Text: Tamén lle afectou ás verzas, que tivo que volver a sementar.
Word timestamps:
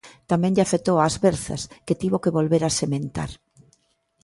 Tamén 0.31 0.53
lle 0.55 0.65
afectou 0.67 0.97
ás 1.07 1.15
verzas, 1.27 1.61
que 1.85 1.99
tivo 2.01 2.21
que 2.23 2.35
volver 2.37 2.63
a 2.65 2.75
sementar. 2.79 3.31